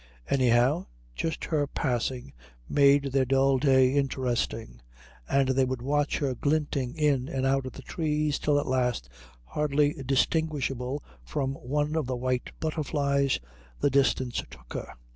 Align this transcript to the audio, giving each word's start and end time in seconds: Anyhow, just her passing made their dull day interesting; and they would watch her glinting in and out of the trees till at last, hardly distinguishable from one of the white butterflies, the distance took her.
Anyhow, 0.27 0.87
just 1.15 1.45
her 1.45 1.67
passing 1.67 2.33
made 2.67 3.11
their 3.11 3.23
dull 3.23 3.59
day 3.59 3.93
interesting; 3.93 4.81
and 5.29 5.49
they 5.49 5.63
would 5.63 5.83
watch 5.83 6.17
her 6.17 6.33
glinting 6.33 6.95
in 6.95 7.29
and 7.29 7.45
out 7.45 7.67
of 7.67 7.73
the 7.73 7.83
trees 7.83 8.39
till 8.39 8.59
at 8.59 8.65
last, 8.65 9.09
hardly 9.43 9.93
distinguishable 10.03 11.03
from 11.23 11.51
one 11.53 11.95
of 11.95 12.07
the 12.07 12.17
white 12.17 12.49
butterflies, 12.59 13.39
the 13.79 13.91
distance 13.91 14.41
took 14.49 14.73
her. 14.73 14.91